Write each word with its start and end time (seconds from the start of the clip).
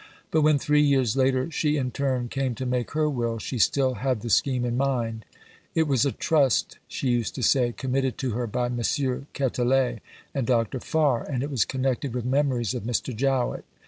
But 0.31 0.41
when 0.41 0.57
three 0.57 0.81
years 0.81 1.15
later 1.15 1.51
she 1.51 1.77
in 1.77 1.91
turn 1.91 2.27
came 2.27 2.55
to 2.55 2.65
make 2.65 2.89
her 2.93 3.07
will 3.07 3.37
she 3.37 3.59
still 3.59 3.93
had 4.01 4.21
the 4.21 4.31
scheme 4.31 4.65
in 4.65 4.75
mind. 4.75 5.25
It 5.75 5.87
was 5.87 6.07
a 6.07 6.11
trust, 6.11 6.79
she 6.87 7.09
used 7.11 7.35
to 7.35 7.43
say, 7.43 7.71
committed 7.71 8.17
to 8.17 8.31
her 8.31 8.47
by 8.47 8.65
M. 8.65 8.81
Quetelet 9.35 9.99
and 10.33 10.47
Dr. 10.47 10.79
Farr, 10.79 11.21
and 11.25 11.43
it 11.43 11.51
was 11.51 11.65
connected 11.65 12.15
with 12.15 12.25
memories 12.25 12.73
of 12.73 12.81
Mr. 12.81 13.15
Jowett. 13.15 13.63